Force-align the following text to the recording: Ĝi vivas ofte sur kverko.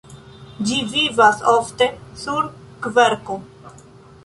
Ĝi 0.69 0.79
vivas 0.93 1.43
ofte 1.51 1.91
sur 2.23 2.49
kverko. 2.87 3.39